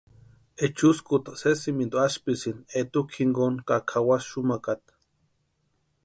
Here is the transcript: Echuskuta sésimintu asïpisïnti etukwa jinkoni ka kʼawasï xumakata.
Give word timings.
Echuskuta 0.65 1.31
sésimintu 1.41 1.95
asïpisïnti 2.05 2.69
etukwa 2.79 3.13
jinkoni 3.15 3.59
ka 3.67 3.77
kʼawasï 3.89 4.27
xumakata. 4.31 4.93